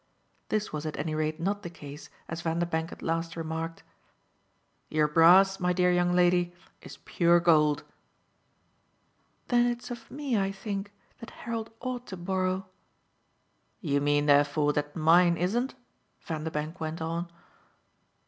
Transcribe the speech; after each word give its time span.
This 0.49 0.73
was 0.73 0.87
at 0.87 0.97
any 0.97 1.13
rate 1.13 1.39
not 1.39 1.61
the 1.61 1.69
case 1.69 2.09
as 2.27 2.41
Vanderbank 2.41 2.91
at 2.91 3.03
last 3.03 3.35
remarked: 3.35 3.83
"Your 4.89 5.07
brass, 5.07 5.59
my 5.59 5.73
dear 5.73 5.91
young 5.91 6.13
lady, 6.13 6.55
is 6.81 6.97
pure 7.05 7.39
gold!" 7.39 7.83
"Then 9.49 9.67
it's 9.67 9.91
of 9.91 10.09
me, 10.09 10.35
I 10.39 10.51
think, 10.51 10.91
that 11.19 11.29
Harold 11.45 11.69
ought 11.81 12.07
to 12.07 12.17
borrow." 12.17 12.65
"You 13.79 14.01
mean 14.01 14.25
therefore 14.25 14.73
that 14.73 14.95
mine 14.95 15.37
isn't?" 15.37 15.75
Vanderbank 16.21 16.79
went 16.79 16.99
on. 16.99 17.29